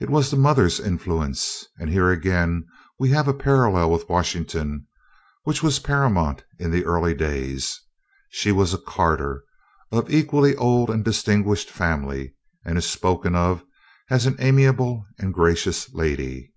It 0.00 0.10
was 0.10 0.28
the 0.28 0.36
mother's 0.36 0.80
influence 0.80 1.64
and 1.78 1.88
here 1.88 2.10
again 2.10 2.66
we 2.98 3.10
have 3.10 3.28
a 3.28 3.32
parallel 3.32 3.92
with 3.92 4.08
Washington 4.08 4.88
which 5.44 5.62
was 5.62 5.78
paramount 5.78 6.42
in 6.58 6.72
the 6.72 6.84
early 6.84 7.14
days. 7.14 7.80
She 8.30 8.50
was 8.50 8.74
a 8.74 8.78
Carter, 8.78 9.44
of 9.92 10.06
an 10.06 10.12
equally 10.14 10.56
old 10.56 10.90
and 10.90 11.04
distinguished 11.04 11.70
family, 11.70 12.34
and 12.64 12.76
is 12.76 12.86
spoken 12.90 13.36
of 13.36 13.62
as 14.10 14.26
an 14.26 14.34
amiable 14.40 15.06
and 15.20 15.32
gracious 15.32 15.94
lady. 15.94 16.52